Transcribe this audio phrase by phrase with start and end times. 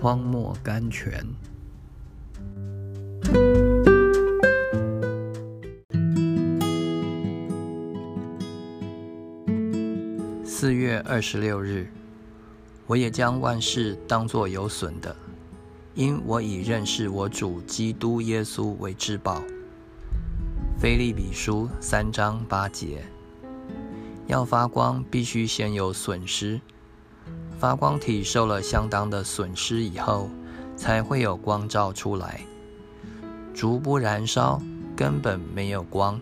[0.00, 1.22] 荒漠甘泉。
[10.42, 11.86] 四月二十六日，
[12.86, 15.14] 我也将万事当作有损的，
[15.94, 19.42] 因我已认识我主基督耶稣为至宝。
[20.78, 23.04] 菲利比书三章八节，
[24.26, 26.58] 要发光，必须先有损失。
[27.60, 30.30] 发光体受了相当的损失以后，
[30.78, 32.40] 才会有光照出来。
[33.52, 34.62] 逐步燃烧，
[34.96, 36.18] 根本没有光。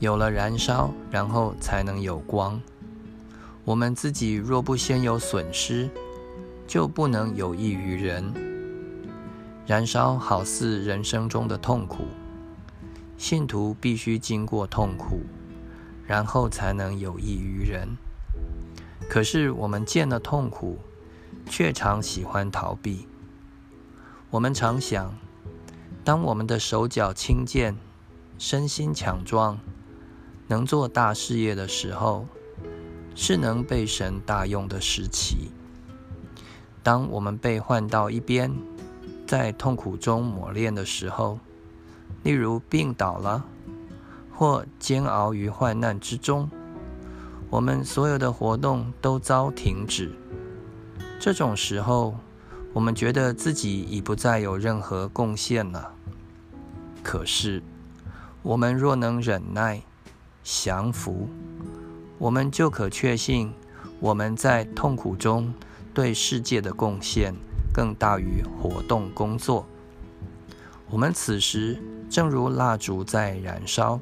[0.00, 2.60] 有了燃烧，然后才能有光。
[3.64, 5.88] 我们自己若不先有损失，
[6.66, 8.24] 就不能有益于人。
[9.64, 12.02] 燃烧好似人生中的痛苦，
[13.16, 15.20] 信徒必须经过痛苦，
[16.04, 17.96] 然后才能有益于人。
[19.08, 20.78] 可是我们见了痛苦，
[21.48, 23.06] 却常喜欢逃避。
[24.30, 25.14] 我们常想，
[26.04, 27.76] 当我们的手脚轻健、
[28.38, 29.58] 身心强壮，
[30.48, 32.26] 能做大事业的时候。
[33.18, 35.50] 是能被神大用的时期。
[36.82, 38.52] 当我们被换到一边，
[39.26, 41.38] 在痛苦中磨练的时候，
[42.22, 43.42] 例如病倒了，
[44.34, 46.50] 或煎熬于患难之中，
[47.48, 50.10] 我们所有的活动都遭停止。
[51.20, 52.14] 这种时候，
[52.72, 55.92] 我们觉得自己已不再有任何贡献了。
[57.02, 57.62] 可是，
[58.42, 59.82] 我们若能忍耐、
[60.42, 61.28] 降服，
[62.18, 63.52] 我们就可确信，
[64.00, 65.54] 我们在痛苦中
[65.94, 67.32] 对世界的贡献
[67.72, 69.66] 更大于活动工作。
[70.90, 71.80] 我们此时
[72.10, 73.98] 正如蜡烛在燃烧，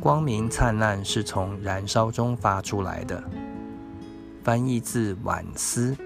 [0.00, 3.22] 光明灿烂是从燃烧中发出来的。
[4.42, 5.96] 翻译自晚思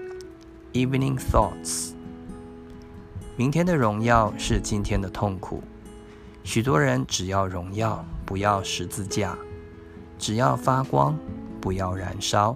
[0.73, 1.91] ，Evening Thoughts。
[3.35, 5.63] 明天的荣耀是今天的痛苦。
[6.43, 9.37] 许多人只要荣耀，不要十字架。
[10.17, 11.17] 只要发光，
[11.61, 12.55] 不要燃烧。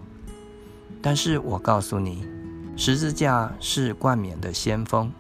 [1.02, 2.26] 但是我告诉你，
[2.76, 5.12] 十字架是冠冕的先锋，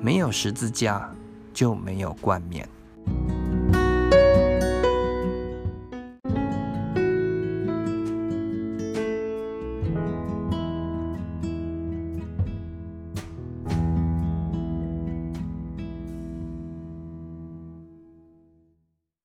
[0.00, 1.08] 没有十字架
[1.54, 2.68] 就没有冠冕。